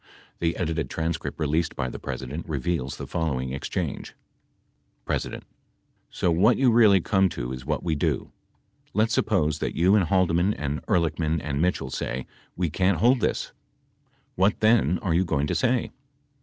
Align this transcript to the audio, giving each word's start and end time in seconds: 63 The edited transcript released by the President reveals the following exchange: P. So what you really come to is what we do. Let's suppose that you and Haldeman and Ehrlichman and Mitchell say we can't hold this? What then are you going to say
63 0.39 0.47
The 0.47 0.57
edited 0.57 0.89
transcript 0.89 1.39
released 1.39 1.75
by 1.75 1.87
the 1.87 1.99
President 1.99 2.49
reveals 2.49 2.97
the 2.97 3.05
following 3.05 3.53
exchange: 3.53 4.15
P. 5.07 5.19
So 6.09 6.31
what 6.31 6.57
you 6.57 6.71
really 6.71 7.01
come 7.01 7.29
to 7.29 7.53
is 7.53 7.67
what 7.67 7.83
we 7.83 7.93
do. 7.93 8.31
Let's 8.95 9.13
suppose 9.13 9.59
that 9.59 9.75
you 9.75 9.93
and 9.95 10.05
Haldeman 10.05 10.55
and 10.55 10.83
Ehrlichman 10.87 11.39
and 11.39 11.61
Mitchell 11.61 11.91
say 11.91 12.25
we 12.55 12.71
can't 12.71 12.97
hold 12.97 13.19
this? 13.19 13.51
What 14.33 14.59
then 14.59 14.97
are 15.03 15.13
you 15.13 15.23
going 15.23 15.45
to 15.45 15.53
say 15.53 15.91